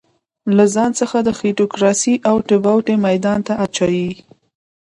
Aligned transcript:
له 0.57 0.65
ځان 0.75 0.91
څخه 0.99 1.17
د 1.21 1.29
خېټوکراسۍ 1.39 2.13
اوتې 2.29 2.57
بوتې 2.63 2.95
ميدان 3.05 3.39
ته 3.47 3.53
اچوي. 3.65 4.09